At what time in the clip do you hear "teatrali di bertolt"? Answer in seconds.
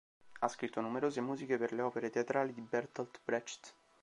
2.09-3.19